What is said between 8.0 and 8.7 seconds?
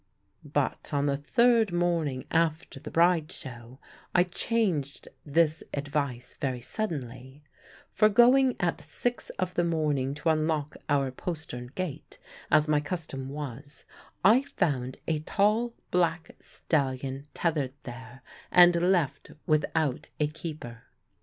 going